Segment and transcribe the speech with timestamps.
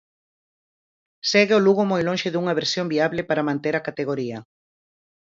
[1.31, 4.37] Segue o Lugo moi lonxe dunha versión viable para manter a categoría.